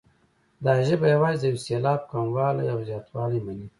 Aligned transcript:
دا 0.63 0.73
ژبه 0.87 1.07
یوازې 1.15 1.37
د 1.39 1.43
یو 1.51 1.57
سېلاب 1.65 2.01
کموالی 2.11 2.65
او 2.73 2.79
زیاتوالی 2.87 3.39
مني. 3.45 3.67